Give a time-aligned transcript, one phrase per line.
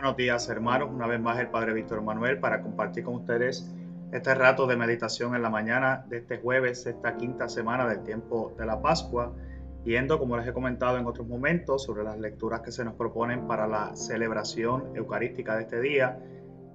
[0.00, 3.70] Buenos días hermanos, una vez más el Padre Víctor Manuel para compartir con ustedes
[4.12, 8.54] este rato de meditación en la mañana de este jueves, esta quinta semana del tiempo
[8.56, 9.34] de la Pascua,
[9.84, 13.46] yendo, como les he comentado en otros momentos, sobre las lecturas que se nos proponen
[13.46, 16.18] para la celebración eucarística de este día,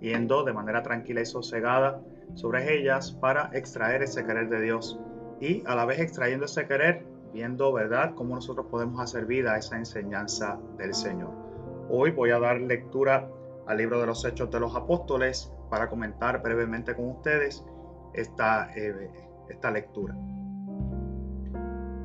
[0.02, 2.04] yendo de manera tranquila y sosegada
[2.36, 5.00] sobre ellas para extraer ese querer de Dios
[5.42, 9.58] y a la vez extrayendo ese querer, viendo, ¿verdad?, cómo nosotros podemos hacer vida a
[9.58, 11.45] esa enseñanza del Señor.
[11.90, 13.30] Hoy voy a dar lectura
[13.68, 17.64] al libro de los Hechos de los Apóstoles para comentar brevemente con ustedes
[18.14, 19.10] esta, eh,
[19.50, 20.16] esta lectura.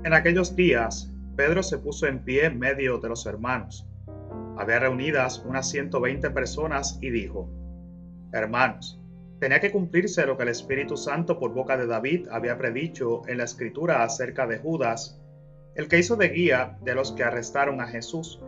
[0.05, 3.87] En aquellos días, Pedro se puso en pie en medio de los hermanos.
[4.57, 7.49] Había reunidas unas 120 personas y dijo,
[8.33, 9.01] Hermanos,
[9.41, 13.39] Tenía que cumplirse lo que el Espíritu Santo por boca de David había predicho en
[13.39, 15.19] la escritura acerca de Judas,
[15.75, 18.39] el que hizo de guía de los que arrestaron a Jesús,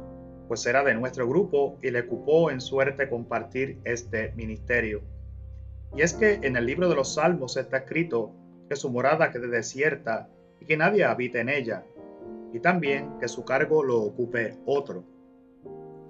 [0.53, 5.01] pues era de nuestro grupo y le cupó en suerte compartir este ministerio.
[5.97, 8.35] Y es que en el libro de los Salmos está escrito
[8.69, 10.29] que su morada quede desierta
[10.61, 11.87] y que nadie habite en ella,
[12.53, 15.05] y también que su cargo lo ocupe otro.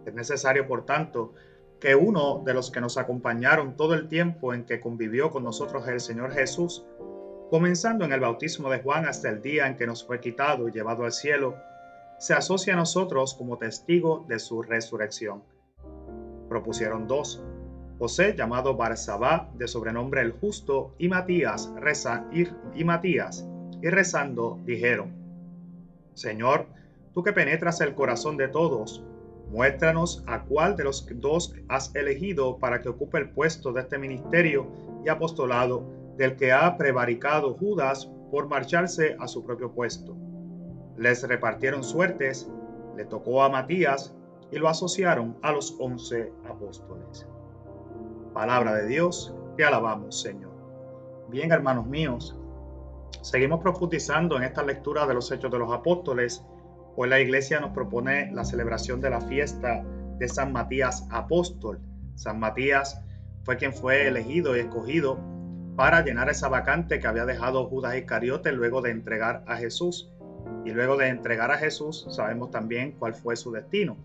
[0.04, 1.34] Es necesario, por tanto,
[1.78, 5.86] que uno de los que nos acompañaron todo el tiempo en que convivió con nosotros
[5.86, 6.84] el Señor Jesús,
[7.48, 10.72] comenzando en el bautismo de Juan hasta el día en que nos fue quitado y
[10.72, 11.54] llevado al cielo,
[12.22, 15.42] se asocia a nosotros como testigo de su resurrección.
[16.48, 17.42] Propusieron dos,
[17.98, 22.46] José llamado Barsabá, de sobrenombre el justo, y Matías, reza, y,
[22.80, 23.44] y Matías,
[23.82, 25.12] y rezando dijeron,
[26.14, 26.68] Señor,
[27.12, 29.04] tú que penetras el corazón de todos,
[29.50, 33.98] Muéstranos a cuál de los dos has elegido para que ocupe el puesto de este
[33.98, 34.68] ministerio
[35.04, 35.84] y apostolado
[36.16, 40.16] del que ha prevaricado Judas por marcharse a su propio puesto.
[41.02, 42.48] Les repartieron suertes,
[42.96, 44.14] le tocó a Matías
[44.52, 47.26] y lo asociaron a los once apóstoles.
[48.32, 50.52] Palabra de Dios, te alabamos Señor.
[51.28, 52.38] Bien, hermanos míos,
[53.20, 56.44] seguimos profundizando en esta lectura de los Hechos de los Apóstoles
[56.94, 59.82] Hoy la iglesia nos propone la celebración de la fiesta
[60.18, 61.80] de San Matías Apóstol.
[62.14, 63.02] San Matías
[63.44, 65.18] fue quien fue elegido y escogido
[65.74, 70.11] para llenar esa vacante que había dejado Judas Iscariote luego de entregar a Jesús.
[70.64, 73.96] Y luego de entregar a Jesús sabemos también cuál fue su destino.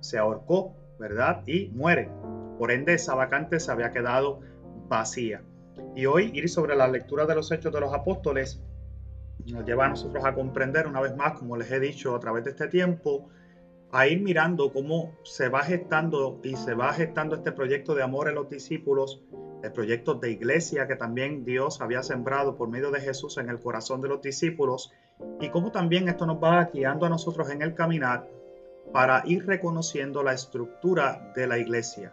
[0.00, 1.42] Se ahorcó, ¿verdad?
[1.46, 2.10] Y muere.
[2.58, 4.40] Por ende, esa vacante se había quedado
[4.88, 5.42] vacía.
[5.96, 8.60] Y hoy ir sobre la lectura de los hechos de los apóstoles
[9.52, 12.44] nos lleva a nosotros a comprender una vez más, como les he dicho a través
[12.44, 13.28] de este tiempo,
[13.92, 18.28] a ir mirando cómo se va gestando y se va gestando este proyecto de amor
[18.28, 19.22] en los discípulos,
[19.64, 23.58] el proyecto de iglesia que también Dios había sembrado por medio de Jesús en el
[23.58, 24.92] corazón de los discípulos
[25.40, 28.28] y cómo también esto nos va guiando a nosotros en el caminar
[28.92, 32.12] para ir reconociendo la estructura de la iglesia,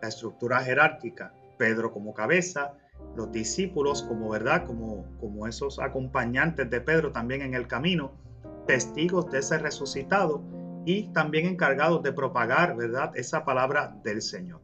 [0.00, 2.74] la estructura jerárquica, Pedro como cabeza,
[3.16, 8.12] los discípulos como verdad, como, como esos acompañantes de Pedro también en el camino,
[8.68, 10.40] testigos de ese resucitado
[10.84, 14.60] y también encargados de propagar, ¿verdad?, esa palabra del Señor.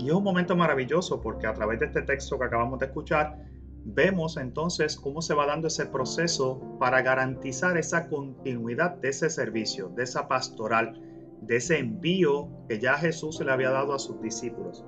[0.00, 3.44] Y es un momento maravilloso porque a través de este texto que acabamos de escuchar,
[3.84, 9.90] vemos entonces cómo se va dando ese proceso para garantizar esa continuidad de ese servicio,
[9.90, 11.00] de esa pastoral,
[11.42, 14.84] de ese envío que ya Jesús le había dado a sus discípulos.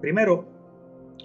[0.00, 0.58] Primero,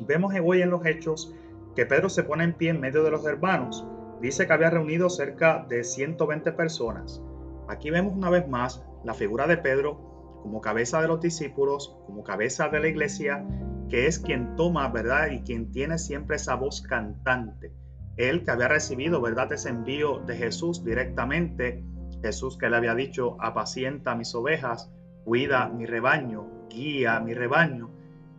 [0.02, 1.34] Vemos hoy en los hechos
[1.76, 3.86] que Pedro se pone en pie en medio de los hermanos.
[4.22, 7.22] Dice que había reunido cerca de 120 personas.
[7.68, 10.13] Aquí vemos una vez más la figura de Pedro
[10.44, 13.44] como cabeza de los discípulos, como cabeza de la iglesia,
[13.90, 15.32] que es quien toma, ¿verdad?
[15.32, 17.74] Y quien tiene siempre esa voz cantante.
[18.18, 19.52] Él que había recibido, ¿verdad?
[19.52, 21.84] Ese envío de Jesús directamente.
[22.22, 24.92] Jesús que le había dicho, apacienta mis ovejas,
[25.26, 27.90] cuida mi rebaño, guía mi rebaño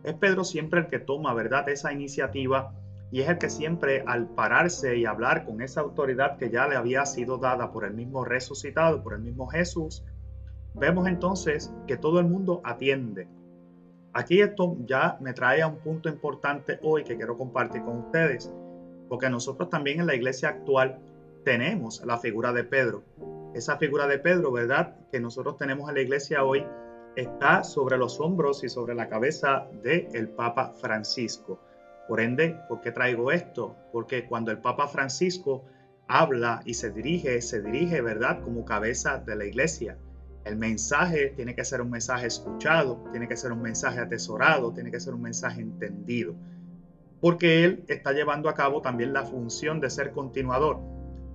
[0.05, 2.73] es Pedro siempre el que toma, ¿verdad?, esa iniciativa
[3.11, 6.75] y es el que siempre al pararse y hablar con esa autoridad que ya le
[6.75, 10.05] había sido dada por el mismo resucitado, por el mismo Jesús,
[10.75, 13.27] vemos entonces que todo el mundo atiende.
[14.13, 18.51] Aquí esto ya me trae a un punto importante hoy que quiero compartir con ustedes,
[19.09, 20.99] porque nosotros también en la iglesia actual
[21.43, 23.03] tenemos la figura de Pedro.
[23.53, 24.95] Esa figura de Pedro, ¿verdad?
[25.11, 26.65] Que nosotros tenemos en la iglesia hoy
[27.15, 31.59] está sobre los hombros y sobre la cabeza del el Papa Francisco.
[32.07, 33.75] Por ende, ¿por qué traigo esto?
[33.91, 35.63] Porque cuando el Papa Francisco
[36.07, 39.97] habla y se dirige, se dirige, ¿verdad?, como cabeza de la iglesia.
[40.45, 44.91] El mensaje tiene que ser un mensaje escuchado, tiene que ser un mensaje atesorado, tiene
[44.91, 46.35] que ser un mensaje entendido.
[47.19, 50.79] Porque él está llevando a cabo también la función de ser continuador,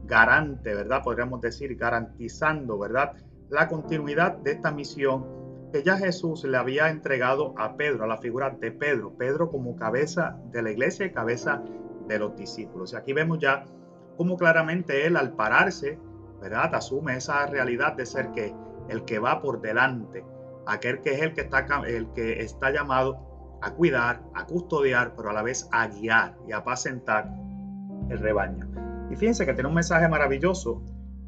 [0.04, 1.02] garante, ¿verdad?
[1.02, 3.14] Podríamos decir, garantizando, ¿verdad?
[3.48, 5.26] La continuidad de esta misión
[5.72, 9.74] que ya Jesús le había entregado a Pedro, a la figura de Pedro, Pedro como
[9.74, 11.64] cabeza de la iglesia y cabeza
[12.06, 12.92] de los discípulos.
[12.92, 13.64] Y aquí vemos ya
[14.16, 15.98] cómo claramente él al pararse,
[16.40, 16.72] ¿verdad?
[16.76, 18.54] Asume esa realidad de ser que
[18.90, 20.24] el que va por delante,
[20.66, 25.30] aquel que es el que está, el que está llamado a cuidar, a custodiar, pero
[25.30, 27.30] a la vez a guiar y a apacentar
[28.08, 28.68] el rebaño.
[29.10, 30.82] Y fíjense que tiene un mensaje maravilloso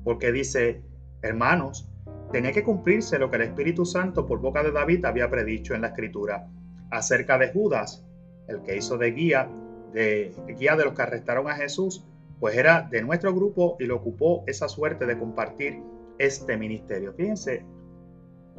[0.04, 0.82] porque dice,
[1.22, 1.88] hermanos,
[2.32, 5.82] tenía que cumplirse lo que el Espíritu Santo por boca de David había predicho en
[5.82, 6.48] la escritura
[6.90, 8.04] acerca de Judas,
[8.48, 9.48] el que hizo de guía,
[9.92, 12.06] de guía de los que arrestaron a Jesús,
[12.40, 15.82] pues era de nuestro grupo y le ocupó esa suerte de compartir
[16.24, 17.12] este ministerio.
[17.14, 17.64] Fíjense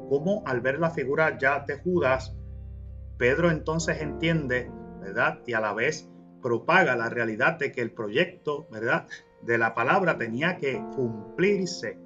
[0.09, 2.35] cómo al ver la figura ya de Judas,
[3.17, 4.69] Pedro entonces entiende,
[5.01, 5.39] ¿verdad?
[5.45, 6.09] Y a la vez
[6.41, 9.07] propaga la realidad de que el proyecto, ¿verdad?
[9.41, 11.97] De la palabra tenía que cumplirse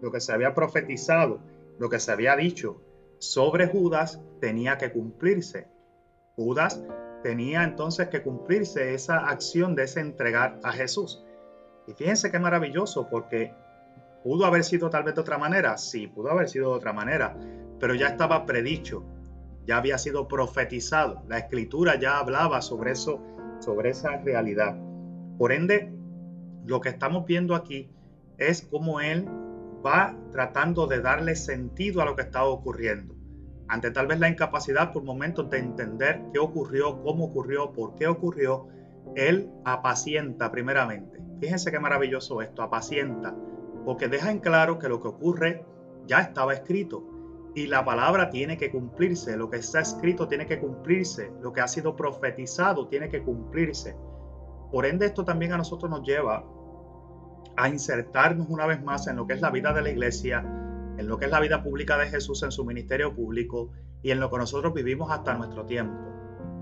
[0.00, 1.40] lo que se había profetizado,
[1.78, 2.82] lo que se había dicho
[3.18, 5.68] sobre Judas tenía que cumplirse.
[6.34, 6.82] Judas
[7.22, 11.24] tenía entonces que cumplirse esa acción de ese entregar a Jesús.
[11.86, 13.54] Y fíjense qué maravilloso, porque
[14.22, 17.36] pudo haber sido tal vez de otra manera, sí, pudo haber sido de otra manera,
[17.78, 19.04] pero ya estaba predicho,
[19.66, 23.20] ya había sido profetizado, la escritura ya hablaba sobre eso,
[23.60, 24.76] sobre esa realidad.
[25.38, 25.92] Por ende,
[26.66, 27.90] lo que estamos viendo aquí
[28.38, 29.26] es cómo él
[29.84, 33.14] va tratando de darle sentido a lo que está ocurriendo.
[33.68, 38.06] Ante tal vez la incapacidad por momentos de entender qué ocurrió, cómo ocurrió, por qué
[38.06, 38.68] ocurrió,
[39.16, 41.20] él apacienta primeramente.
[41.40, 43.34] Fíjense qué maravilloso esto, apacienta,
[43.84, 45.64] porque deja en claro que lo que ocurre
[46.06, 47.04] ya estaba escrito
[47.54, 51.60] y la palabra tiene que cumplirse, lo que está escrito tiene que cumplirse, lo que
[51.60, 53.96] ha sido profetizado tiene que cumplirse.
[54.70, 56.44] Por ende, esto también a nosotros nos lleva
[57.56, 60.40] a insertarnos una vez más en lo que es la vida de la iglesia,
[60.96, 63.70] en lo que es la vida pública de Jesús en su ministerio público
[64.02, 65.98] y en lo que nosotros vivimos hasta nuestro tiempo.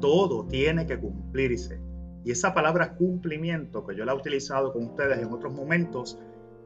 [0.01, 1.81] Todo tiene que cumplirse.
[2.25, 6.19] Y esa palabra cumplimiento, que yo la he utilizado con ustedes en otros momentos,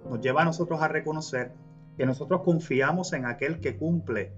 [0.08, 1.52] nos lleva a nosotros a reconocer
[1.96, 4.32] que nosotros confiamos en aquel que cumple,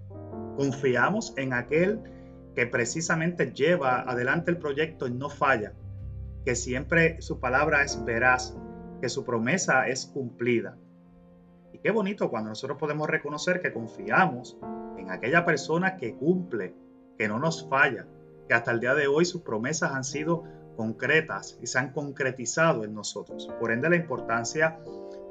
[0.56, 2.00] confiamos en aquel
[2.54, 5.74] que precisamente lleva adelante el proyecto y no falla,
[6.44, 8.56] que siempre su palabra es veraz,
[9.00, 10.76] que su promesa es cumplida.
[11.72, 14.58] Y qué bonito cuando nosotros podemos reconocer que confiamos
[14.96, 16.74] en aquella persona que cumple,
[17.18, 18.06] que no nos falla,
[18.48, 20.44] que hasta el día de hoy sus promesas han sido
[20.76, 23.48] concretas y se han concretizado en nosotros.
[23.58, 24.78] Por ende, la importancia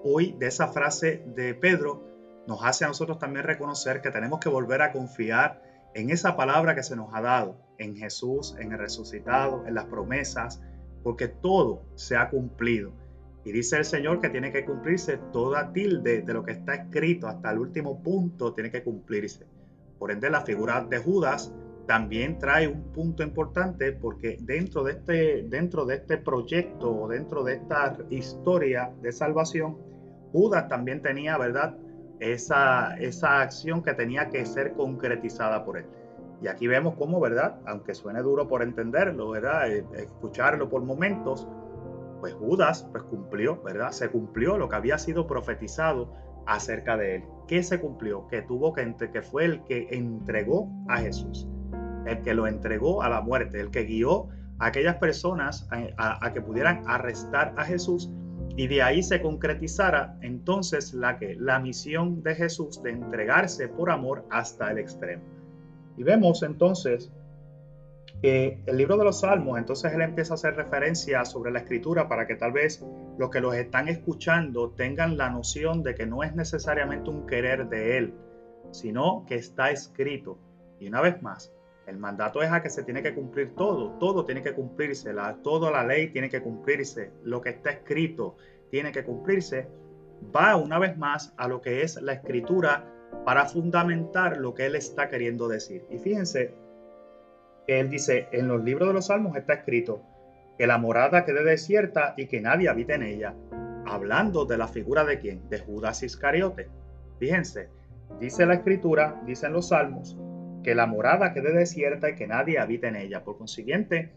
[0.07, 2.03] hoy de esa frase de Pedro
[2.47, 5.63] nos hace a nosotros también reconocer que tenemos que volver a confiar
[5.95, 9.85] en esa palabra que se nos ha dado, en Jesús, en el resucitado, en las
[9.85, 10.61] promesas,
[11.01, 12.93] porque todo se ha cumplido.
[13.45, 17.27] Y dice el Señor que tiene que cumplirse toda tilde de lo que está escrito
[17.27, 19.47] hasta el último punto tiene que cumplirse.
[19.97, 21.51] Por ende, la figura de Judas
[21.87, 27.43] también trae un punto importante porque dentro de este, dentro de este proyecto o dentro
[27.43, 29.94] de esta historia de salvación,
[30.31, 31.77] Judas también tenía, ¿verdad?
[32.19, 35.85] Esa, esa acción que tenía que ser concretizada por él.
[36.41, 37.59] Y aquí vemos cómo, ¿verdad?
[37.65, 39.71] Aunque suene duro por entenderlo, ¿verdad?
[39.71, 41.47] Eh, escucharlo por momentos,
[42.19, 43.91] pues Judas pues cumplió, ¿verdad?
[43.91, 46.13] Se cumplió lo que había sido profetizado
[46.45, 47.23] acerca de él.
[47.47, 48.27] ¿Qué se cumplió?
[48.27, 51.47] Que tuvo que, que fue el que entregó a Jesús,
[52.05, 54.27] el que lo entregó a la muerte, el que guió
[54.59, 58.11] a aquellas personas a, que pudieran arrestar a Jesús
[58.57, 63.91] y de ahí se concretizara entonces la que la misión de Jesús de entregarse por
[63.91, 65.23] amor hasta el extremo.
[65.97, 67.11] Y vemos entonces
[68.21, 72.07] que el libro de los Salmos, entonces él empieza a hacer referencia sobre la escritura
[72.07, 72.83] para que tal vez
[73.17, 77.67] los que los están escuchando tengan la noción de que no es necesariamente un querer
[77.67, 78.13] de él,
[78.71, 80.37] sino que está escrito.
[80.79, 81.51] Y una vez más,
[81.87, 85.13] el mandato es a que se tiene que cumplir todo, todo tiene que cumplirse,
[85.43, 88.37] toda la ley tiene que cumplirse, lo que está escrito
[88.71, 89.67] tiene que cumplirse.
[90.35, 92.91] Va una vez más a lo que es la escritura
[93.25, 95.85] para fundamentar lo que él está queriendo decir.
[95.89, 96.55] Y fíjense,
[97.67, 100.01] él dice, en los libros de los Salmos está escrito
[100.57, 103.35] que la morada quede desierta y que nadie habite en ella,
[103.85, 106.69] hablando de la figura de quién, de Judas Iscariote.
[107.19, 107.69] Fíjense,
[108.19, 110.17] dice la escritura, dicen los Salmos,
[110.65, 113.23] que la morada quede desierta y que nadie habite en ella.
[113.23, 114.11] Por consiguiente,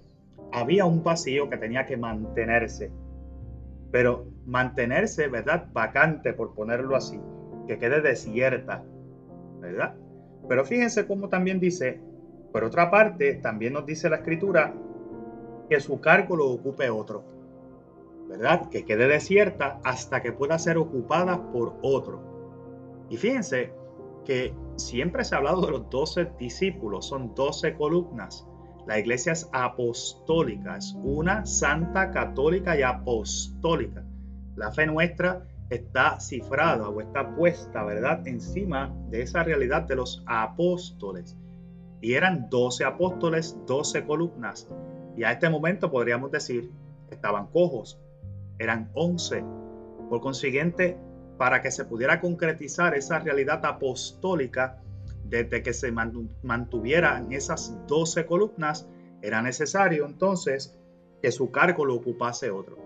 [0.51, 2.91] había un vacío que tenía que mantenerse.
[3.93, 5.69] Pero mantenerse, ¿verdad?
[5.75, 7.21] Vacante, por ponerlo así,
[7.67, 8.83] que quede desierta,
[9.61, 9.95] ¿verdad?
[10.49, 12.01] Pero fíjense cómo también dice
[12.51, 14.73] por otra parte, también nos dice la escritura
[15.69, 17.25] que su cargo lo ocupe otro,
[18.27, 18.71] ¿verdad?
[18.71, 22.23] Que quede desierta hasta que pueda ser ocupada por otro.
[23.11, 23.71] Y fíjense
[24.25, 28.47] que siempre se ha hablado de los doce discípulos, son doce columnas.
[28.87, 34.05] La iglesia es apostólica, es una santa católica y apostólica.
[34.57, 40.23] La fe nuestra está cifrada o está puesta, ¿verdad?, encima de esa realidad de los
[40.27, 41.37] apóstoles.
[42.01, 44.69] Y eran doce apóstoles, doce columnas.
[45.17, 46.71] Y a este momento podríamos decir
[47.11, 48.01] estaban cojos,
[48.59, 49.45] eran once.
[50.09, 50.97] Por consiguiente,
[51.39, 54.83] para que se pudiera concretizar esa realidad apostólica,
[55.25, 58.89] desde que se mantuvieran esas doce columnas,
[59.23, 60.79] era necesario entonces
[61.23, 62.79] que su cargo lo ocupase otro.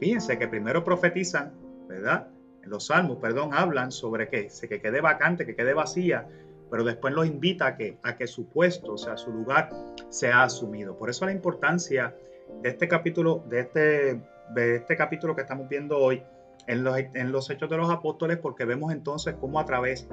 [0.00, 1.52] Fíjense que primero profetizan,
[1.88, 2.28] ¿verdad?
[2.62, 6.28] En los salmos, perdón, hablan sobre que, que quede vacante, que quede vacía,
[6.70, 9.70] pero después los invita a que, a que su puesto, o sea, su lugar,
[10.08, 10.96] sea asumido.
[10.96, 12.14] Por eso la importancia
[12.62, 14.20] de este capítulo, de este,
[14.54, 16.22] de este capítulo que estamos viendo hoy
[16.68, 20.06] en los, en los Hechos de los Apóstoles, porque vemos entonces cómo a través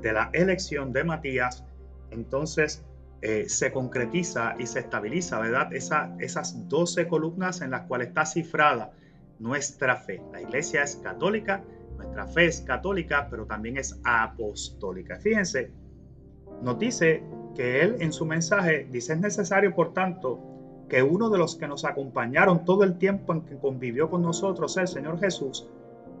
[0.00, 1.64] de la elección de Matías,
[2.10, 2.84] entonces
[3.22, 5.72] eh, se concretiza y se estabiliza, ¿verdad?
[5.72, 8.92] Esa, esas 12 columnas en las cuales está cifrada
[9.38, 10.22] nuestra fe.
[10.30, 11.64] La iglesia es católica,
[11.96, 15.18] nuestra fe es católica, pero también es apostólica.
[15.20, 15.70] Fíjense,
[16.60, 17.22] nos dice
[17.54, 20.51] que él en su mensaje dice es necesario, por tanto,
[20.92, 24.76] que uno de los que nos acompañaron todo el tiempo en que convivió con nosotros,
[24.76, 25.66] el Señor Jesús,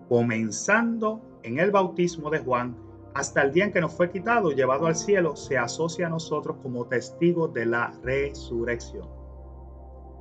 [0.08, 2.74] comenzando en el bautismo de Juan,
[3.12, 6.56] hasta el día en que nos fue quitado, llevado al cielo, se asocia a nosotros
[6.62, 9.06] como testigo de la resurrección.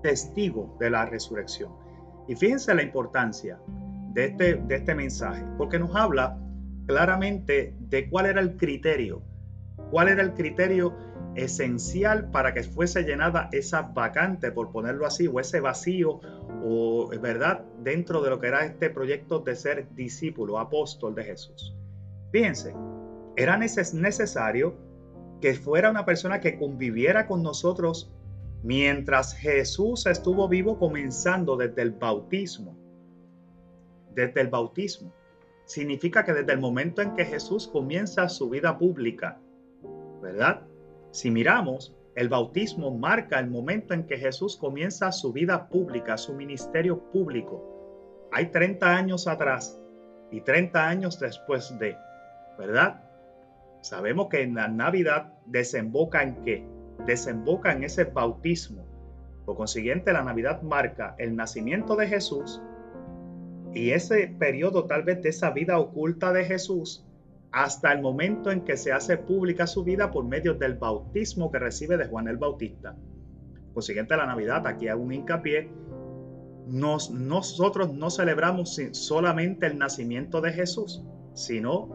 [0.04, 1.72] Testigo de la resurrección.
[2.28, 3.58] Y fíjense la importancia
[4.12, 6.38] de este, de este mensaje, porque nos habla
[6.88, 9.24] claramente de cuál era el criterio,
[9.92, 10.96] cuál era el criterio
[11.36, 16.20] esencial para que fuese llenada esa vacante, por ponerlo así, o ese vacío,
[16.64, 21.76] o verdad, dentro de lo que era este proyecto de ser discípulo, apóstol de Jesús.
[22.32, 22.74] Fíjense,
[23.36, 24.76] era necesario
[25.40, 28.12] que fuera una persona que conviviera con nosotros
[28.64, 32.78] mientras Jesús estuvo vivo comenzando desde el bautismo.
[34.14, 35.14] Desde el bautismo.
[35.66, 39.40] Significa que desde el momento en que Jesús comienza su vida pública,
[40.22, 40.62] ¿verdad?
[41.12, 46.34] Si miramos, el bautismo marca el momento en que Jesús comienza su vida pública, su
[46.34, 48.30] ministerio público.
[48.32, 49.82] Hay 30 años atrás
[50.32, 51.96] y 30 años después de.
[52.58, 53.02] ¿verdad?
[53.82, 56.68] Sabemos que en la Navidad desemboca en qué?
[57.06, 58.86] Desemboca en ese bautismo.
[59.46, 62.62] Por consiguiente, la Navidad marca el nacimiento de Jesús
[63.74, 67.06] y ese periodo tal vez de esa vida oculta de Jesús
[67.52, 71.60] hasta el momento en que se hace pública su vida por medio del bautismo que
[71.60, 72.96] recibe de Juan el Bautista.
[73.74, 75.70] Consiguiente, la Navidad, aquí hago un hincapié,
[76.68, 81.04] nos, nosotros no celebramos solamente el nacimiento de Jesús,
[81.34, 81.90] sino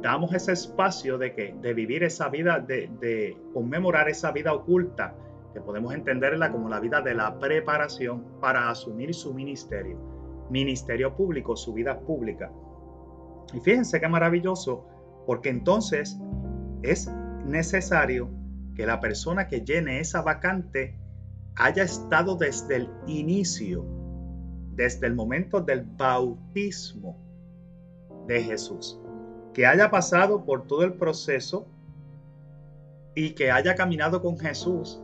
[0.00, 5.14] damos ese espacio de que de vivir esa vida, de, de conmemorar esa vida oculta,
[5.52, 9.98] que podemos entenderla como la vida de la preparación para asumir su ministerio,
[10.50, 12.50] ministerio público, su vida pública.
[13.52, 14.86] Y fíjense qué maravilloso,
[15.26, 16.18] porque entonces
[16.82, 17.10] es
[17.44, 18.30] necesario
[18.74, 20.98] que la persona que llene esa vacante
[21.56, 23.84] haya estado desde el inicio,
[24.74, 27.18] desde el momento del bautismo
[28.26, 28.98] de Jesús
[29.52, 31.66] que haya pasado por todo el proceso
[33.14, 35.00] y que haya caminado con Jesús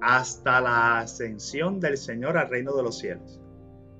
[0.00, 3.40] hasta la ascensión del Señor al reino de los cielos.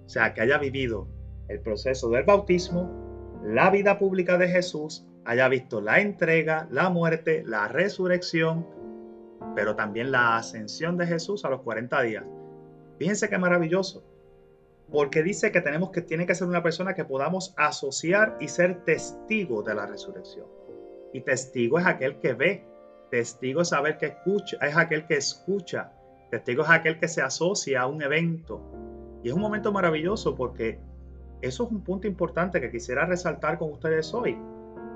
[0.05, 1.07] O sea, que haya vivido
[1.49, 7.43] el proceso del bautismo, la vida pública de Jesús, haya visto la entrega, la muerte,
[7.47, 8.67] la resurrección,
[9.55, 12.25] pero también la ascensión de Jesús a los 40 días.
[12.99, 14.05] Fíjense qué maravilloso
[14.93, 18.85] porque dice que tenemos que tiene que ser una persona que podamos asociar y ser
[18.85, 20.47] testigo de la resurrección.
[21.15, 22.67] Y testigo es aquel que ve,
[23.11, 25.93] testigo es saber que escucha, es aquel que escucha,
[26.31, 28.61] testigo es aquel que se asocia a un evento.
[29.23, 30.79] Y es un momento maravilloso porque
[31.41, 34.39] eso es un punto importante que quisiera resaltar con ustedes hoy.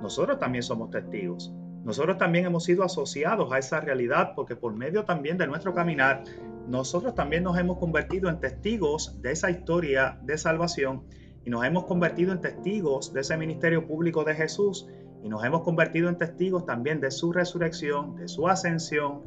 [0.07, 1.53] Nosotros también somos testigos.
[1.83, 6.23] Nosotros también hemos sido asociados a esa realidad porque por medio también de nuestro caminar
[6.69, 11.03] nosotros también nos hemos convertido en testigos de esa historia de salvación
[11.45, 14.89] y nos hemos convertido en testigos de ese ministerio público de Jesús
[15.25, 19.23] y nos hemos convertido en testigos también de su resurrección, de su ascensión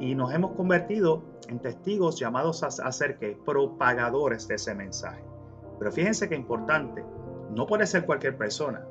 [0.00, 5.22] y nos hemos convertido en testigos llamados a, ser que propagadores de ese mensaje.
[5.78, 7.04] Pero fíjense que importante,
[7.54, 8.84] no puede ser cualquier persona.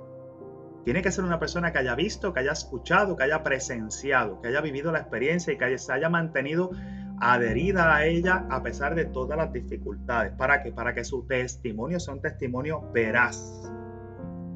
[0.83, 4.49] Tiene que ser una persona que haya visto, que haya escuchado, que haya presenciado, que
[4.49, 6.71] haya vivido la experiencia y que se haya mantenido
[7.19, 10.33] adherida a ella a pesar de todas las dificultades.
[10.33, 13.71] ¿Para que Para que su testimonio sea un testimonio veraz.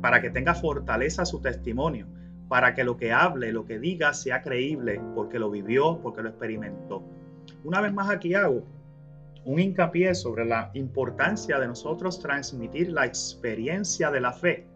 [0.01, 2.07] Para que tenga fortaleza su testimonio.
[2.49, 6.29] para que lo que hable, lo que diga sea creíble, porque lo vivió, porque lo
[6.29, 7.03] experimentó.
[7.65, 8.63] Una vez más aquí hago
[9.47, 14.67] un hincapié sobre la importancia de nosotros transmitir la experiencia de la fe.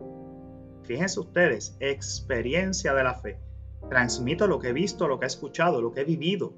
[0.91, 3.37] Fíjense ustedes, experiencia de la fe.
[3.89, 6.51] Transmito lo que he visto, lo que he escuchado, lo que he vivido.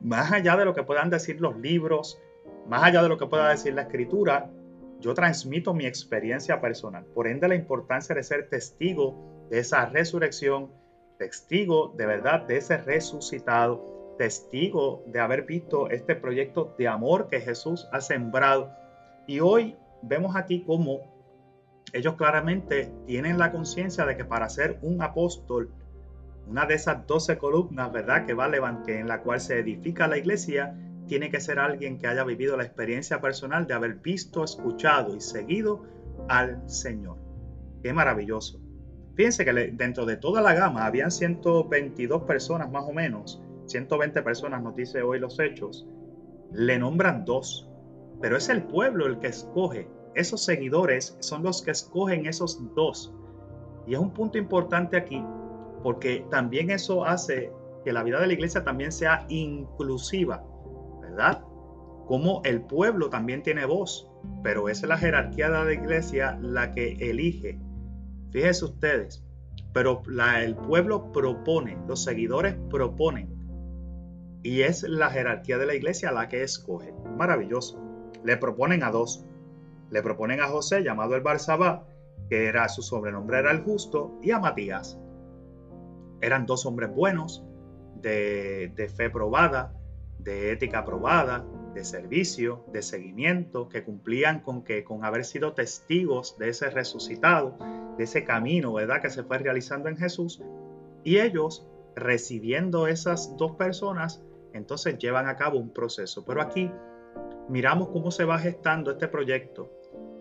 [0.00, 2.16] Más allá de lo que puedan decir los libros,
[2.68, 4.48] más allá de lo que pueda decir la escritura,
[5.00, 7.04] yo transmito mi experiencia personal.
[7.06, 9.16] Por ende, la importancia de ser testigo
[9.50, 10.70] de esa resurrección,
[11.18, 17.40] testigo de verdad de ese resucitado, testigo de haber visto este proyecto de amor que
[17.40, 18.70] Jesús ha sembrado.
[19.26, 21.09] Y hoy vemos aquí cómo
[21.92, 25.70] ellos claramente tienen la conciencia de que para ser un apóstol,
[26.46, 30.08] una de esas doce columnas, ¿verdad?, que va a levantar, en la cual se edifica
[30.08, 34.44] la iglesia, tiene que ser alguien que haya vivido la experiencia personal de haber visto,
[34.44, 35.84] escuchado y seguido
[36.28, 37.18] al Señor.
[37.82, 38.60] Qué maravilloso.
[39.16, 44.62] Fíjense que dentro de toda la gama habían 122 personas más o menos 120 personas,
[44.62, 45.86] nos dice hoy los hechos,
[46.52, 47.68] le nombran dos,
[48.20, 49.88] pero es el pueblo el que escoge.
[50.14, 53.12] Esos seguidores son los que escogen esos dos.
[53.86, 55.24] Y es un punto importante aquí,
[55.82, 57.52] porque también eso hace
[57.84, 60.44] que la vida de la iglesia también sea inclusiva,
[61.00, 61.42] ¿verdad?
[62.06, 64.10] Como el pueblo también tiene voz,
[64.42, 67.58] pero es la jerarquía de la iglesia la que elige.
[68.32, 69.24] Fíjense ustedes,
[69.72, 70.02] pero
[70.36, 73.40] el pueblo propone, los seguidores proponen.
[74.42, 76.92] Y es la jerarquía de la iglesia la que escoge.
[77.16, 77.78] Maravilloso.
[78.24, 79.24] Le proponen a dos.
[79.90, 81.86] Le proponen a José, llamado el Barsabá,
[82.28, 84.98] que era su sobrenombre era el justo, y a Matías.
[86.20, 87.44] Eran dos hombres buenos,
[87.96, 89.74] de, de fe probada,
[90.18, 91.44] de ética probada,
[91.74, 97.56] de servicio, de seguimiento, que cumplían con que con haber sido testigos de ese resucitado,
[97.96, 99.00] de ese camino, ¿verdad?
[99.00, 100.42] que se fue realizando en Jesús,
[101.04, 101.66] y ellos
[101.96, 106.24] recibiendo esas dos personas entonces llevan a cabo un proceso.
[106.24, 106.70] Pero aquí
[107.48, 109.70] miramos cómo se va gestando este proyecto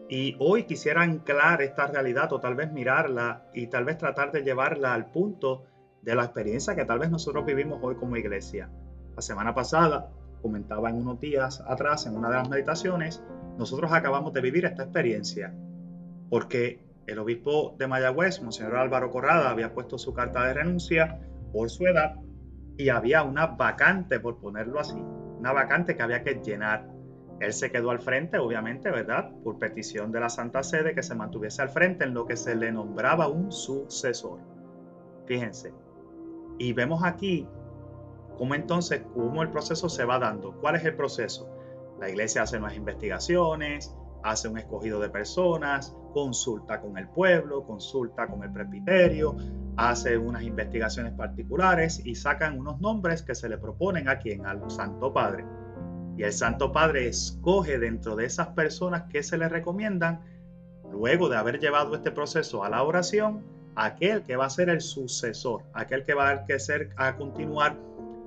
[0.10, 4.41] y hoy quisiera anclar esta realidad o tal vez mirarla y tal vez tratar de
[4.41, 5.65] llevarla al punto
[6.02, 8.69] de la experiencia que tal vez nosotros vivimos hoy como iglesia.
[9.15, 10.10] La semana pasada,
[10.41, 13.24] comentaba en unos días atrás en una de las meditaciones,
[13.58, 15.54] nosotros acabamos de vivir esta experiencia
[16.30, 21.19] porque el obispo de Mayagüez, Monseñor Álvaro Corrada, había puesto su carta de renuncia
[21.52, 22.15] por su edad
[22.78, 26.88] y había una vacante, por ponerlo así, una vacante que había que llenar.
[27.39, 29.32] Él se quedó al frente, obviamente, ¿verdad?
[29.43, 32.56] Por petición de la Santa Sede que se mantuviese al frente en lo que se
[32.56, 34.39] le nombraba un sucesor.
[35.25, 35.73] Fíjense.
[36.58, 37.47] Y vemos aquí
[38.38, 40.54] cómo entonces, cómo el proceso se va dando.
[40.60, 41.49] ¿Cuál es el proceso?
[41.99, 48.28] La iglesia hace unas investigaciones, hace un escogido de personas, consulta con el pueblo, consulta
[48.28, 49.36] con el presbiterio,
[49.78, 54.69] hace unas investigaciones particulares y sacan unos nombres que se le proponen a quien, al
[54.69, 55.45] Santo Padre.
[56.19, 60.19] Y el Santo Padre escoge dentro de esas personas que se le recomiendan,
[60.91, 63.41] luego de haber llevado este proceso a la oración,
[63.75, 67.77] aquel que va a ser el sucesor, aquel que va a, ser, a continuar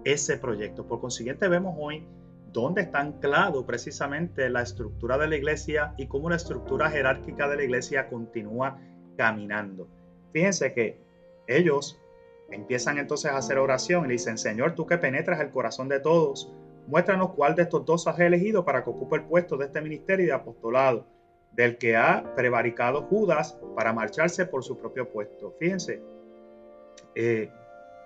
[0.04, 0.86] ese proyecto.
[0.86, 2.06] Por consiguiente, vemos hoy
[2.50, 7.56] dónde está anclado precisamente la estructura de la iglesia y cómo la estructura jerárquica de
[7.56, 8.80] la iglesia continúa
[9.18, 9.86] caminando.
[10.32, 10.98] Fíjense que
[11.46, 12.00] ellos
[12.50, 16.50] empiezan entonces a hacer oración y dicen, Señor, tú que penetras el corazón de todos,
[16.86, 20.26] muéstranos cuál de estos dos has elegido para que ocupe el puesto de este ministerio
[20.26, 21.06] de apostolado,
[21.52, 25.54] del que ha prevaricado Judas para marcharse por su propio puesto.
[25.58, 26.02] Fíjense,
[27.14, 27.50] eh,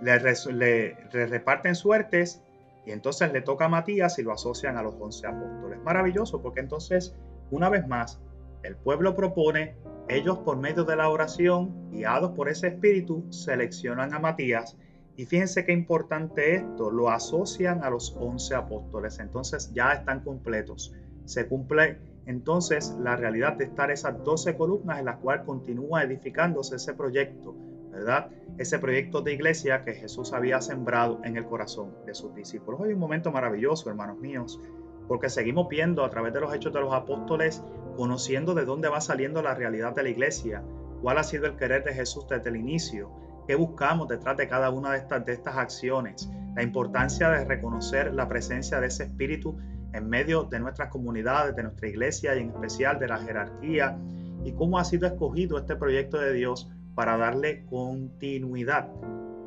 [0.00, 2.42] le, reparten suertes
[2.84, 5.80] y entonces le toca a Matías y lo asocian a los once apóstoles.
[5.82, 7.16] Maravilloso, porque entonces,
[7.50, 8.20] una vez más,
[8.62, 9.76] el pueblo propone,
[10.08, 14.76] ellos por medio de la oración, guiados por ese espíritu, seleccionan a Matías.
[15.16, 19.18] Y fíjense qué importante esto, lo asocian a los once apóstoles.
[19.18, 20.94] Entonces ya están completos.
[21.24, 26.76] Se cumple entonces la realidad de estar esas doce columnas en las cuales continúa edificándose
[26.76, 27.54] ese proyecto,
[27.90, 28.30] ¿verdad?
[28.58, 32.80] Ese proyecto de iglesia que Jesús había sembrado en el corazón de sus discípulos.
[32.80, 34.60] Hoy un momento maravilloso, hermanos míos,
[35.08, 37.62] porque seguimos viendo a través de los hechos de los apóstoles,
[37.96, 40.62] conociendo de dónde va saliendo la realidad de la iglesia,
[41.00, 43.10] cuál ha sido el querer de Jesús desde el inicio,
[43.46, 48.12] qué buscamos detrás de cada una de estas, de estas acciones, la importancia de reconocer
[48.14, 49.56] la presencia de ese espíritu
[49.92, 53.98] en medio de nuestras comunidades, de nuestra iglesia y en especial de la jerarquía,
[54.44, 58.88] y cómo ha sido escogido este proyecto de Dios para darle continuidad,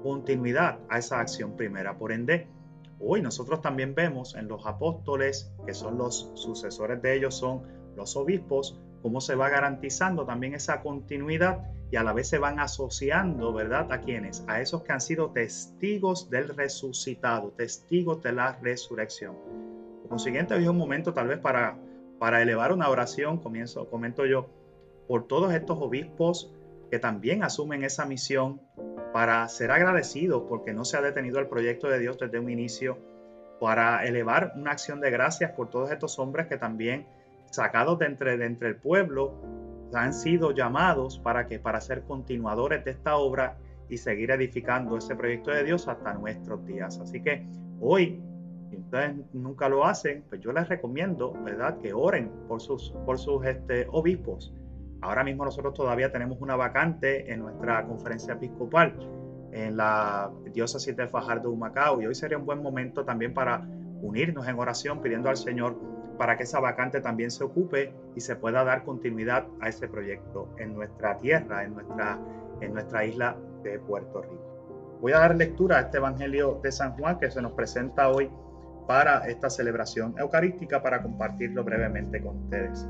[0.03, 1.97] continuidad a esa acción primera.
[1.97, 2.47] Por ende,
[3.01, 7.61] Hoy nosotros también vemos en los apóstoles, que son los sucesores de ellos, son
[7.95, 12.59] los obispos, cómo se va garantizando también esa continuidad y a la vez se van
[12.59, 13.91] asociando, ¿verdad?
[13.91, 14.43] ¿A quienes?
[14.47, 19.35] A esos que han sido testigos del resucitado, testigos de la resurrección.
[20.01, 21.77] Por consiguiente, hoy es un momento tal vez para,
[22.19, 24.49] para elevar una oración, comienzo, comento yo,
[25.07, 26.53] por todos estos obispos
[26.91, 28.61] que también asumen esa misión
[29.11, 32.97] para ser agradecidos porque no se ha detenido el proyecto de Dios desde un inicio,
[33.59, 37.07] para elevar una acción de gracias por todos estos hombres que también
[37.51, 39.33] sacados de entre, de entre el pueblo
[39.93, 43.57] han sido llamados para que para ser continuadores de esta obra
[43.89, 46.99] y seguir edificando ese proyecto de Dios hasta nuestros días.
[46.99, 47.45] Así que
[47.79, 48.21] hoy,
[48.69, 53.17] si ustedes nunca lo hacen, pues yo les recomiendo, ¿verdad?, que oren por sus, por
[53.17, 54.53] sus este, obispos.
[55.01, 58.95] Ahora mismo nosotros todavía tenemos una vacante en nuestra conferencia episcopal
[59.51, 63.67] en la diócesis de Fajardo, Humacao, y hoy sería un buen momento también para
[64.01, 65.79] unirnos en oración pidiendo al Señor
[66.19, 70.53] para que esa vacante también se ocupe y se pueda dar continuidad a ese proyecto
[70.59, 72.19] en nuestra tierra, en nuestra,
[72.59, 74.97] en nuestra isla de Puerto Rico.
[74.99, 78.29] Voy a dar lectura a este Evangelio de San Juan que se nos presenta hoy
[78.85, 82.85] para esta celebración eucarística para compartirlo brevemente con ustedes.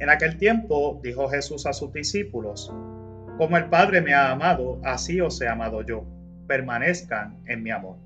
[0.00, 2.74] En aquel tiempo dijo Jesús a sus discípulos,
[3.38, 6.04] como el Padre me ha amado, así os he amado yo,
[6.48, 7.98] permanezcan en mi amor.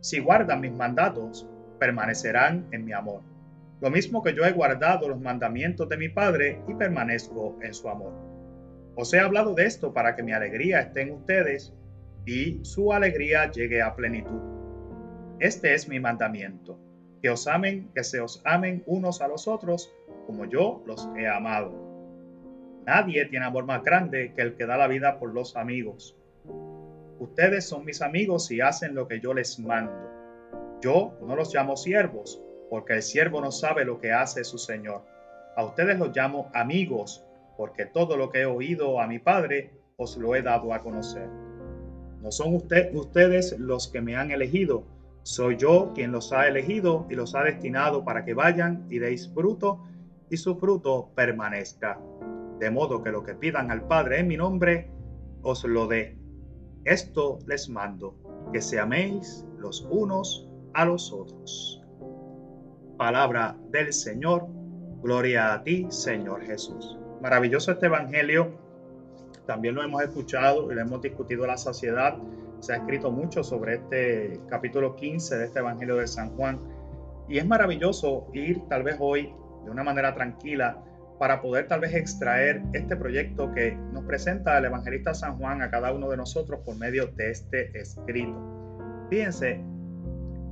[0.00, 1.46] Si guardan mis mandatos,
[1.80, 3.22] permanecerán en mi amor.
[3.80, 7.88] Lo mismo que yo he guardado los mandamientos de mi Padre y permanezco en su
[7.88, 8.12] amor.
[8.94, 11.74] Os he hablado de esto para que mi alegría esté en ustedes
[12.26, 14.40] y su alegría llegue a plenitud.
[15.38, 16.78] Este es mi mandamiento,
[17.22, 19.90] que os amen, que se os amen unos a los otros
[20.26, 21.72] como yo los he amado.
[22.86, 26.16] Nadie tiene amor más grande que el que da la vida por los amigos.
[27.18, 30.19] Ustedes son mis amigos y hacen lo que yo les mando.
[30.80, 35.02] Yo no los llamo siervos, porque el siervo no sabe lo que hace su Señor.
[35.56, 37.24] A ustedes los llamo amigos,
[37.56, 41.28] porque todo lo que he oído a mi Padre os lo he dado a conocer.
[42.22, 44.84] No son ustedes los que me han elegido,
[45.22, 49.30] soy yo quien los ha elegido y los ha destinado para que vayan y deis
[49.34, 49.84] fruto
[50.30, 52.00] y su fruto permanezca.
[52.58, 54.90] De modo que lo que pidan al Padre en mi nombre,
[55.42, 56.16] os lo dé.
[56.84, 58.14] Esto les mando,
[58.52, 61.82] que se améis los unos a los otros.
[62.96, 64.46] Palabra del Señor,
[65.02, 66.98] gloria a ti, Señor Jesús.
[67.22, 68.50] Maravilloso este Evangelio,
[69.46, 72.16] también lo hemos escuchado y lo hemos discutido a la saciedad.
[72.60, 76.60] Se ha escrito mucho sobre este capítulo 15 de este Evangelio de San Juan.
[77.28, 79.32] Y es maravilloso ir tal vez hoy
[79.64, 80.82] de una manera tranquila
[81.18, 85.70] para poder tal vez extraer este proyecto que nos presenta el evangelista San Juan a
[85.70, 88.34] cada uno de nosotros por medio de este escrito.
[89.10, 89.62] Fíjense,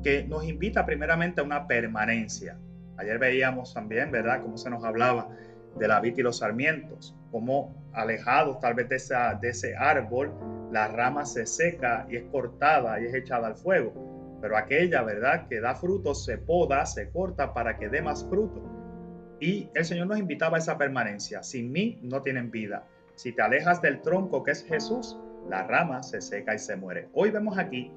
[0.02, 2.58] que nos invita primeramente a una permanencia.
[2.96, 5.28] Ayer veíamos también, ¿verdad?, cómo se nos hablaba
[5.78, 10.32] de la vid y los sarmientos, cómo alejados tal vez de, esa, de ese árbol,
[10.72, 14.38] la rama se seca y es cortada y es echada al fuego.
[14.40, 18.62] Pero aquella, ¿verdad?, que da frutos se poda, se corta para que dé más fruto.
[19.40, 21.42] Y el Señor nos invitaba a esa permanencia.
[21.42, 22.84] Sin mí no tienen vida.
[23.14, 27.08] Si te alejas del tronco que es Jesús, la rama se seca y se muere.
[27.14, 27.92] Hoy vemos aquí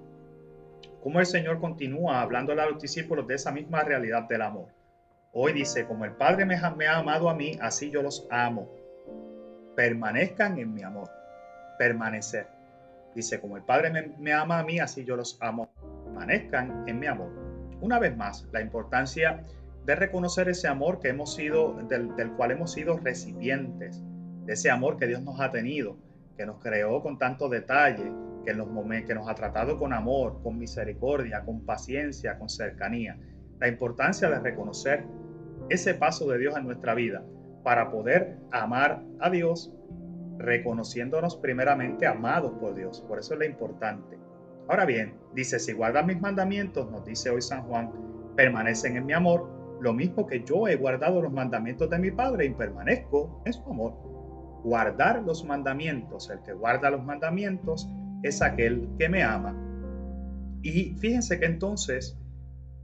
[1.02, 4.68] cómo el Señor continúa hablándole a los discípulos de esa misma realidad del amor.
[5.34, 8.70] Hoy dice, como el Padre me ha, amado a mí, así yo los amo.
[9.76, 11.10] Permanezcan en mi amor.
[11.78, 12.48] Permanecer.
[13.16, 15.70] Dice, como el Padre me, ama a mí, así yo los amo.
[16.06, 17.32] Permanezcan en mi amor.
[17.80, 19.44] Una vez más, la importancia
[19.86, 24.04] de reconocer ese amor que hemos sido, del, del cual hemos sido recipientes,
[24.46, 25.98] de ese amor que Dios nos ha tenido,
[26.38, 28.12] que nos creó con tanto detalle,
[28.44, 33.18] que, en que nos ha tratado con amor, con misericordia, con paciencia, con cercanía.
[33.60, 35.06] La importancia de reconocer
[35.70, 37.24] ese paso de Dios en nuestra vida
[37.64, 39.74] para poder amar a Dios,
[40.38, 43.02] reconociéndonos primeramente amados por Dios.
[43.08, 44.18] Por eso es lo importante.
[44.68, 47.92] Ahora bien, dice, si guardan mis mandamientos, nos dice hoy San Juan,
[48.36, 49.50] permanecen en mi amor,
[49.82, 53.70] lo mismo que yo he guardado los mandamientos de mi Padre y permanezco en su
[53.70, 53.94] amor.
[54.64, 57.90] Guardar los mandamientos, el que guarda los mandamientos
[58.24, 59.56] es aquel que me ama.
[60.62, 62.18] Y fíjense que entonces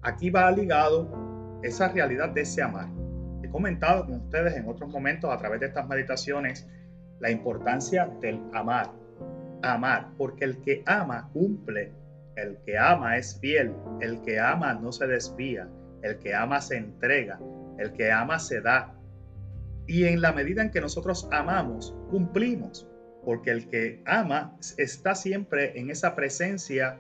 [0.01, 2.87] aquí va ligado esa realidad de ese amar.
[3.43, 6.67] He comentado con ustedes en otros momentos a través de estas meditaciones
[7.19, 8.91] la importancia del amar.
[9.63, 11.91] Amar, porque el que ama cumple,
[12.35, 15.67] el que ama es fiel, el que ama no se desvía,
[16.03, 17.39] el que ama se entrega,
[17.79, 18.93] el que ama se da.
[19.87, 22.87] Y en la medida en que nosotros amamos, cumplimos
[23.27, 26.97] porque el que ama está siempre en esa presencia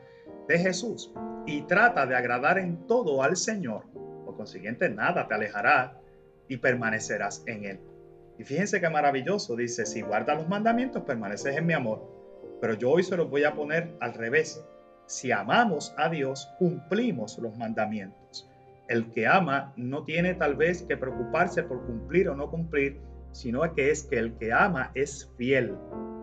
[0.49, 1.13] de Jesús
[1.45, 3.85] y trata de agradar en todo al Señor.
[4.25, 6.01] Por consiguiente, nada te alejará
[6.49, 7.79] y permanecerás en Él.
[8.37, 12.05] Y fíjense qué maravilloso, dice, si guardas los mandamientos, permaneces en mi amor.
[12.59, 14.61] Pero yo hoy se los voy a poner al revés.
[15.05, 18.49] Si amamos a Dios, cumplimos los mandamientos.
[18.89, 22.99] El que ama no tiene tal vez que preocuparse por cumplir o no cumplir,
[23.31, 25.77] sino que es que el que ama es fiel.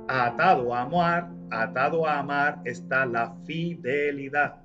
[0.09, 4.57] Atado a amar, atado a amar está la fidelidad.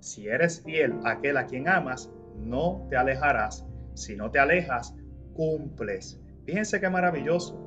[0.00, 3.66] Si eres fiel a aquel a quien amas, no te alejarás.
[3.94, 4.94] Si no te alejas,
[5.34, 6.20] cumples.
[6.46, 7.58] Fíjense qué maravilloso.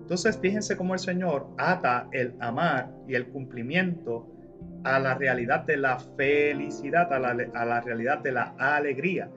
[0.00, 4.28] Entonces, fíjense cómo el Señor ata el amar y el cumplimiento
[4.84, 9.28] a la realidad de la felicidad, a la, realidad de la alegría.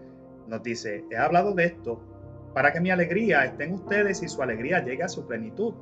[0.47, 2.01] Nos dice, he hablado de esto
[2.53, 5.73] para que mi alegría esté en ustedes y su alegría llegue a su plenitud.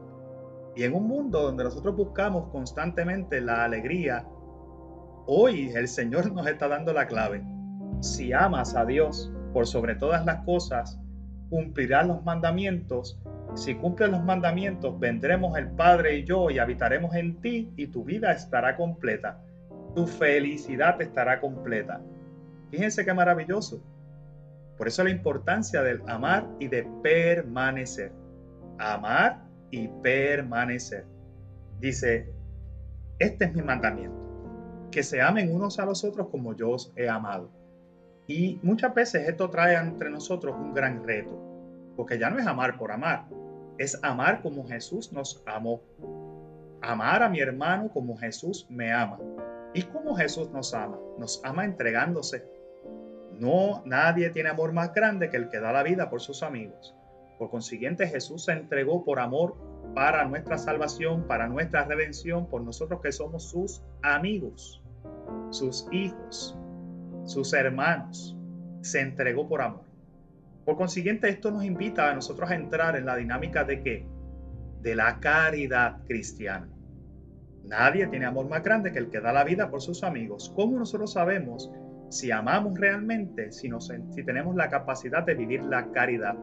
[0.78, 4.28] Y en un mundo donde nosotros buscamos constantemente la alegría,
[5.26, 7.44] hoy el Señor nos está dando la clave.
[8.00, 11.00] Si amas a Dios por sobre todas las cosas,
[11.50, 13.20] cumplirás los mandamientos.
[13.56, 18.04] Si cumples los mandamientos, vendremos el Padre y yo y habitaremos en ti y tu
[18.04, 19.42] vida estará completa.
[19.96, 22.02] Tu felicidad estará completa.
[22.70, 23.82] Fíjense qué maravilloso.
[24.78, 28.12] Por eso la importancia del amar y de permanecer.
[28.78, 31.06] Amar y permanecer.
[31.80, 32.32] Dice,
[33.20, 34.18] este es mi mandamiento,
[34.92, 37.50] que se amen unos a los otros como yo os he amado.
[38.28, 41.38] Y muchas veces esto trae entre nosotros un gran reto,
[41.96, 43.26] porque ya no es amar por amar,
[43.78, 45.82] es amar como Jesús nos amó.
[46.82, 49.20] Amar a mi hermano como Jesús me ama.
[49.74, 50.98] ¿Y como Jesús nos ama?
[51.18, 52.44] Nos ama entregándose
[53.40, 56.96] no, nadie tiene amor más grande que el que da la vida por sus amigos.
[57.38, 59.56] Por consiguiente, Jesús se entregó por amor
[59.94, 64.84] para nuestra salvación, para nuestra redención, por nosotros que somos sus amigos,
[65.52, 66.58] sus hijos,
[67.26, 68.36] sus hermanos.
[68.82, 69.86] Se entregó por amor.
[70.66, 74.06] Por consiguiente, esto nos invita a nosotros a entrar en la dinámica de qué?
[74.82, 76.70] De la caridad cristiana.
[77.64, 80.52] Nadie tiene amor más grande que el que da la vida por sus amigos.
[80.56, 81.70] ¿Cómo nosotros sabemos
[82.10, 83.70] si amamos realmente, si,
[84.12, 86.38] si tenemos la capacidad de vivir la caridad,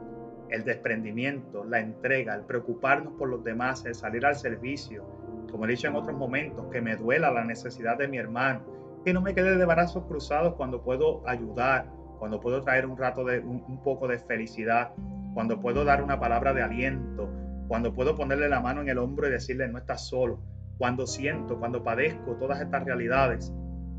[0.54, 5.04] el desprendimiento, la entrega, el preocuparnos por los demás, el salir al servicio,
[5.50, 8.62] como he dicho en otros momentos, que me duela la necesidad de mi hermano,
[9.04, 13.24] que no me quede de brazos cruzados cuando puedo ayudar, cuando puedo traer un rato
[13.24, 14.92] de un poco de felicidad,
[15.34, 17.28] cuando puedo dar una palabra de aliento,
[17.68, 20.40] cuando puedo ponerle la mano en el hombro y decirle no estás solo,
[20.78, 23.52] cuando siento, cuando padezco todas estas realidades,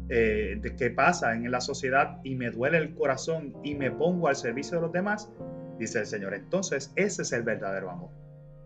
[0.08, 4.28] eh, de qué pasa en la sociedad y me duele el corazón y me pongo
[4.28, 5.32] al servicio de los demás,
[5.78, 6.34] dice el Señor.
[6.34, 8.10] Entonces, ese es el verdadero amor.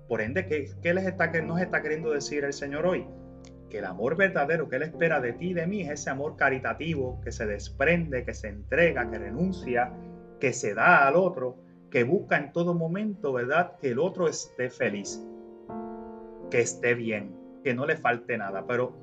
[0.07, 3.05] Por ende, ¿qué, qué les está, qué nos está queriendo decir el Señor hoy?
[3.69, 6.35] Que el amor verdadero que Él espera de ti y de mí es ese amor
[6.35, 9.91] caritativo que se desprende, que se entrega, que renuncia,
[10.39, 11.57] que se da al otro,
[11.91, 13.77] que busca en todo momento, ¿verdad?
[13.79, 15.23] Que el otro esté feliz,
[16.49, 18.65] que esté bien, que no le falte nada.
[18.65, 18.93] Pero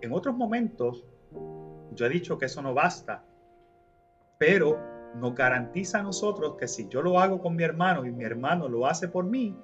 [0.00, 1.04] en otros momentos
[1.92, 3.24] yo he dicho que eso no basta,
[4.38, 8.24] pero nos garantiza a nosotros que si yo lo hago con mi hermano y mi
[8.24, 9.56] hermano lo hace por mí,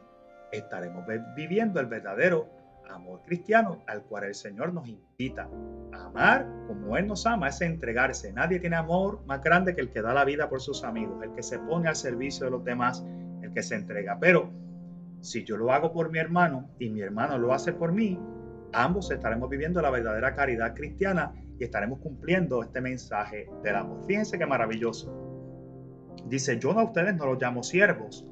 [0.52, 1.04] estaremos
[1.36, 2.48] viviendo el verdadero
[2.88, 5.48] amor cristiano al cual el Señor nos invita.
[5.92, 8.32] A amar como Él nos ama es entregarse.
[8.32, 11.32] Nadie tiene amor más grande que el que da la vida por sus amigos, el
[11.32, 13.04] que se pone al servicio de los demás,
[13.42, 14.18] el que se entrega.
[14.20, 14.50] Pero
[15.20, 18.18] si yo lo hago por mi hermano y mi hermano lo hace por mí,
[18.72, 24.04] ambos estaremos viviendo la verdadera caridad cristiana y estaremos cumpliendo este mensaje del amor.
[24.06, 25.29] Fíjense qué maravilloso.
[26.30, 28.24] Dice, yo a ustedes no los llamo siervos,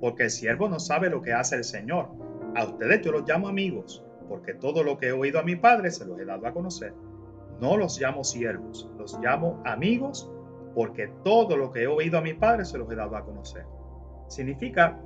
[0.00, 2.08] porque el siervo no sabe lo que hace el Señor.
[2.56, 5.90] A ustedes yo los llamo amigos, porque todo lo que he oído a mi Padre
[5.90, 6.94] se los he dado a conocer.
[7.60, 10.32] No los llamo siervos, los llamo amigos,
[10.74, 13.66] porque todo lo que he oído a mi Padre se los he dado a conocer.
[14.28, 14.98] Significa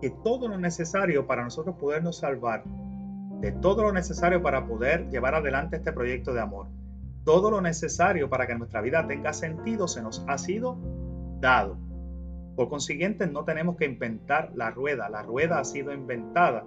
[0.00, 5.36] que todo lo necesario para nosotros podernos salvar de todo lo necesario para poder llevar
[5.36, 6.66] adelante este proyecto de amor.
[7.24, 11.05] Todo lo necesario para que nuestra vida tenga sentido se nos ha sido
[11.40, 11.78] dado.
[12.56, 16.64] Por consiguiente, no tenemos que inventar la rueda, la rueda ha sido inventada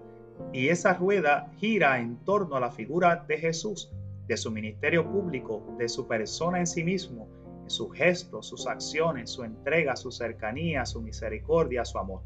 [0.53, 3.91] y esa rueda gira en torno a la figura de Jesús,
[4.27, 7.27] de su ministerio público, de su persona en sí mismo,
[7.67, 12.21] sus gestos, sus acciones, su entrega, su cercanía, su misericordia, su amor.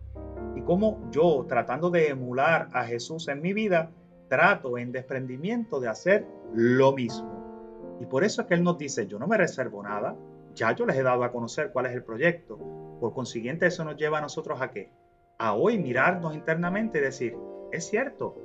[0.56, 3.92] Y como yo, tratando de emular a Jesús en mi vida,
[4.30, 7.98] trato en desprendimiento de hacer lo mismo.
[8.02, 10.16] Y por eso es que Él nos dice, yo no me reservo nada,
[10.56, 12.58] ya yo les he dado a conocer cuál es el proyecto.
[13.00, 14.92] Por consiguiente, eso nos lleva a nosotros a qué?
[15.38, 17.36] A hoy mirarnos internamente y decir,
[17.72, 18.38] es cierto,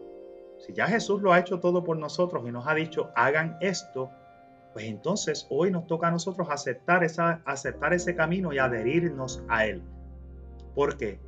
[0.58, 4.10] si ya Jesús lo ha hecho todo por nosotros y nos ha dicho, hagan esto,
[4.72, 9.66] pues entonces hoy nos toca a nosotros aceptar, esa, aceptar ese camino y adherirnos a
[9.66, 9.82] Él.
[10.74, 11.20] ¿Por qué?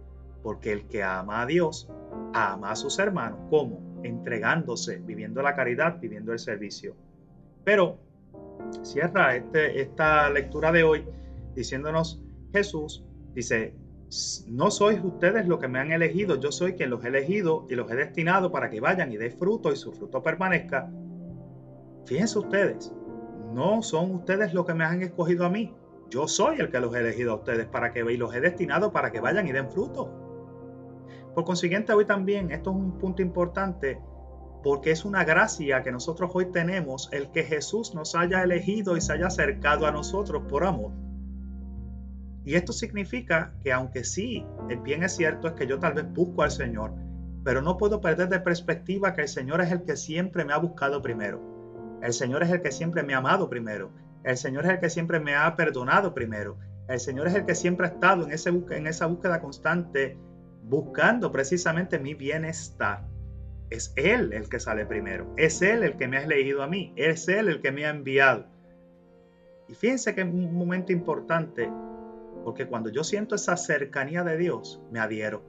[0.42, 1.88] Porque el que ama a Dios,
[2.32, 3.38] ama a sus hermanos.
[3.50, 4.00] ¿Cómo?
[4.02, 6.96] Entregándose, viviendo la caridad, viviendo el servicio.
[7.64, 7.98] Pero
[8.82, 11.04] cierra este, esta lectura de hoy
[11.54, 13.04] diciéndonos Jesús,
[13.34, 13.74] dice,
[14.48, 17.74] no sois ustedes los que me han elegido, yo soy quien los he elegido y
[17.74, 20.90] los he destinado para que vayan y den fruto y su fruto permanezca.
[22.06, 22.92] Fíjense ustedes,
[23.52, 25.74] no son ustedes los que me han escogido a mí,
[26.10, 28.92] yo soy el que los he elegido a ustedes para que y los he destinado
[28.92, 30.10] para que vayan y den fruto.
[31.34, 34.00] Por consiguiente, hoy también, esto es un punto importante,
[34.62, 39.00] porque es una gracia que nosotros hoy tenemos el que Jesús nos haya elegido y
[39.00, 40.92] se haya acercado a nosotros por amor.
[42.44, 46.12] Y esto significa que aunque sí, el bien es cierto, es que yo tal vez
[46.12, 46.92] busco al Señor,
[47.44, 50.58] pero no puedo perder de perspectiva que el Señor es el que siempre me ha
[50.58, 51.98] buscado primero.
[52.02, 53.92] El Señor es el que siempre me ha amado primero.
[54.24, 56.58] El Señor es el que siempre me ha perdonado primero.
[56.88, 58.32] El Señor es el que siempre ha estado en,
[58.70, 60.18] en esa búsqueda constante,
[60.64, 63.06] buscando precisamente mi bienestar.
[63.70, 65.32] Es Él el que sale primero.
[65.36, 66.92] Es Él el que me ha elegido a mí.
[66.96, 68.46] Es Él el que me ha enviado.
[69.68, 71.70] Y fíjense que es un momento importante
[72.44, 75.42] porque cuando yo siento esa cercanía de Dios, me adhiero.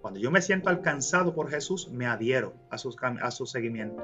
[0.00, 4.02] Cuando yo me siento alcanzado por Jesús, me adhiero a su, a su seguimiento.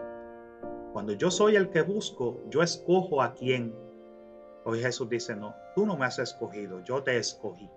[0.92, 3.74] Cuando yo soy el que busco, yo escojo a quién.
[4.64, 7.70] Hoy Jesús dice, no, tú no me has escogido, yo te escogí.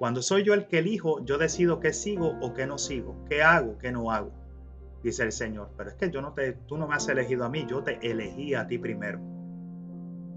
[0.00, 3.42] Cuando soy yo el que elijo, yo decido qué sigo o qué no sigo, qué
[3.42, 4.32] hago, qué no hago.
[5.02, 7.50] Dice el Señor, pero es que yo no te, tú no me has elegido a
[7.50, 9.20] mí, yo te elegí a ti primero.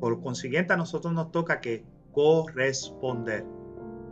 [0.02, 3.46] Por consiguiente, a nosotros nos toca que corresponder.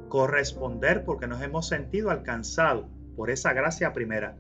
[0.08, 2.86] Corresponder porque nos hemos sentido alcanzados
[3.18, 4.38] por esa gracia primera,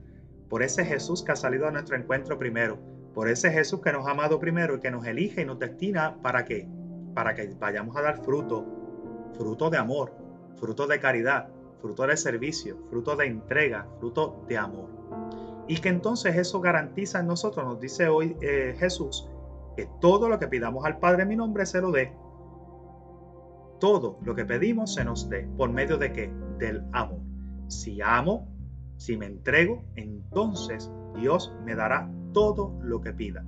[0.48, 2.80] por ese Jesús que ha salido a nuestro encuentro primero,
[3.14, 6.22] por ese Jesús que nos ha amado primero y que nos elige y nos destina
[6.22, 6.70] para qué?
[7.14, 8.66] Para que vayamos a dar fruto,
[9.38, 10.21] fruto de amor,
[10.58, 11.50] fruto de caridad,
[11.82, 14.90] fruto de servicio, fruto de entrega, fruto de amor.
[15.68, 19.28] Y que entonces eso garantiza en nosotros, nos dice hoy eh, Jesús,
[19.76, 22.14] que todo lo que pidamos al Padre en mi nombre se lo dé
[23.82, 25.50] todo lo que pedimos se nos dé.
[25.58, 26.32] ¿Por medio de qué?
[26.60, 27.20] Del amor.
[27.68, 28.48] Si amo,
[28.96, 33.44] si me entrego, entonces Dios me dará todo lo que pida.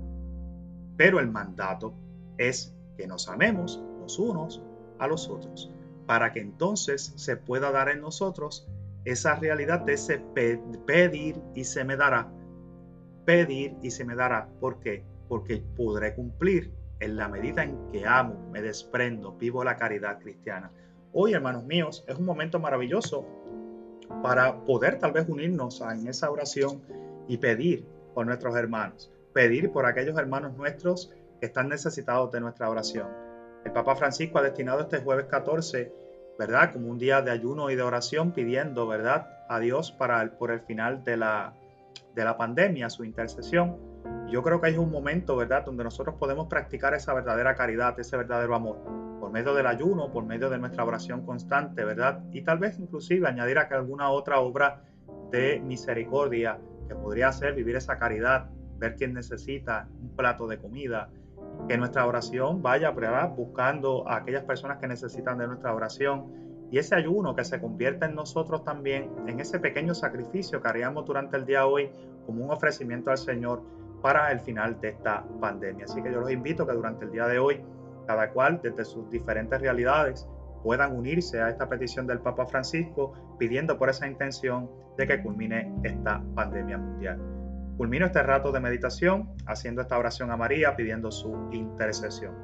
[0.98, 1.94] Pero el mandato
[2.38, 4.62] es que nos amemos los unos
[4.98, 5.72] a los otros,
[6.06, 8.68] para que entonces se pueda dar en nosotros
[9.06, 10.20] esa realidad de ese
[10.86, 12.32] pedir y se me dará.
[13.26, 14.50] Pedir y se me dará.
[14.60, 15.04] ¿Por qué?
[15.28, 20.72] Porque podré cumplir en la medida en que amo, me desprendo, vivo la caridad cristiana.
[21.12, 23.26] Hoy, hermanos míos, es un momento maravilloso
[24.22, 26.82] para poder tal vez unirnos en esa oración
[27.28, 32.70] y pedir por nuestros hermanos, pedir por aquellos hermanos nuestros que están necesitados de nuestra
[32.70, 33.23] oración.
[33.66, 35.94] El Papa Francisco ha destinado este jueves 14,
[36.38, 36.74] ¿verdad?
[36.74, 39.28] Como un día de ayuno y de oración pidiendo, ¿verdad?
[39.50, 41.54] A Dios para por el final de la,
[42.16, 43.94] de la pandemia, su intercesión
[44.30, 48.18] yo creo que hay un momento, ¿verdad?, donde nosotros podemos practicar esa verdadera caridad, ese
[48.18, 48.80] verdadero amor,
[49.20, 52.24] por medio del ayuno, por medio de nuestra oración constante, ¿verdad?
[52.32, 54.82] Y tal vez inclusive añadir a que alguna otra obra
[55.32, 61.10] de misericordia que podría ser vivir esa caridad, ver quién necesita un plato de comida,
[61.68, 63.34] que nuestra oración vaya ¿verdad?
[63.36, 66.32] buscando a aquellas personas que necesitan de nuestra oración
[66.72, 71.06] y ese ayuno que se convierta en nosotros también en ese pequeño sacrificio que haríamos
[71.06, 71.92] durante el día hoy
[72.26, 73.62] como un ofrecimiento al Señor
[74.02, 75.86] para el final de esta pandemia.
[75.86, 77.62] Así que yo los invito a que durante el día de hoy,
[78.08, 80.28] cada cual desde sus diferentes realidades
[80.64, 85.74] puedan unirse a esta petición del Papa Francisco pidiendo por esa intención de que culmine
[85.84, 87.43] esta pandemia mundial.
[87.78, 92.36] Culmino este rato de meditación haciendo esta oración a María pidiendo su intercesión.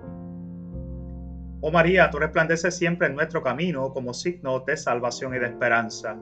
[1.62, 6.18] Oh María, tú resplandeces siempre en nuestro camino como signo de salvación y de esperanza.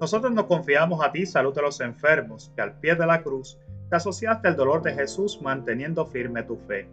[0.00, 3.58] Nosotros nos confiamos a ti, salud de los enfermos, que al pie de la cruz
[3.90, 6.88] te asociaste al dolor de Jesús manteniendo firme tu fe.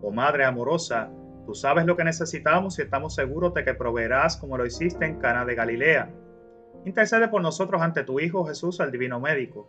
[0.00, 1.10] Oh Madre amorosa,
[1.44, 5.18] tú sabes lo que necesitamos y estamos seguros de que proveerás como lo hiciste en
[5.18, 6.10] Cana de Galilea.
[6.84, 9.68] Intercede por nosotros ante tu Hijo Jesús, el Divino Médico,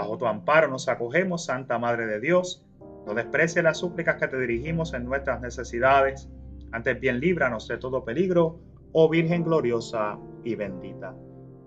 [0.00, 2.64] Bajo tu amparo nos acogemos, Santa Madre de Dios,
[3.06, 6.26] no desprecie las súplicas que te dirigimos en nuestras necesidades,
[6.72, 8.60] antes bien líbranos de todo peligro,
[8.92, 11.14] oh Virgen gloriosa y bendita.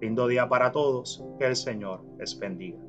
[0.01, 2.79] Lindo día para todos, que el Señor les bendiga.